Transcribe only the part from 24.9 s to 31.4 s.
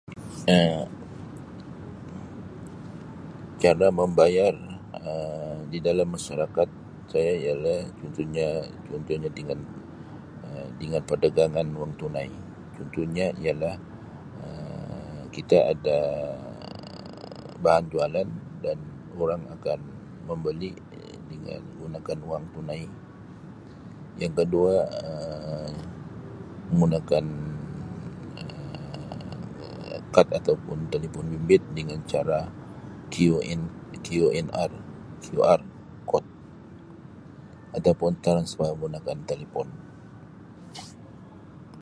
Um menggunakan Um kad atau pun telefon